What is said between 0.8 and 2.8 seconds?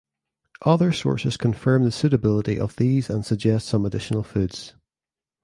sources confirm the suitability of